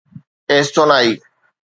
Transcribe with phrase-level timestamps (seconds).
[0.51, 1.11] ايستونائي